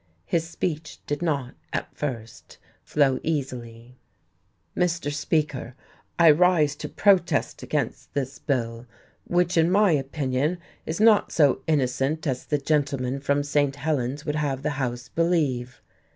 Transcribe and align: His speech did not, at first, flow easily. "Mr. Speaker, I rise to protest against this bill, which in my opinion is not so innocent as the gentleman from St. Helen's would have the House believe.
His 0.25 0.49
speech 0.49 0.97
did 1.05 1.21
not, 1.21 1.53
at 1.71 1.95
first, 1.95 2.57
flow 2.83 3.19
easily. 3.21 3.99
"Mr. 4.75 5.13
Speaker, 5.13 5.75
I 6.17 6.31
rise 6.31 6.75
to 6.77 6.89
protest 6.89 7.61
against 7.61 8.11
this 8.15 8.39
bill, 8.39 8.87
which 9.25 9.57
in 9.57 9.69
my 9.69 9.91
opinion 9.91 10.57
is 10.87 10.99
not 10.99 11.31
so 11.31 11.61
innocent 11.67 12.25
as 12.25 12.47
the 12.47 12.57
gentleman 12.57 13.19
from 13.19 13.43
St. 13.43 13.75
Helen's 13.75 14.25
would 14.25 14.37
have 14.37 14.63
the 14.63 14.71
House 14.81 15.07
believe. 15.07 15.83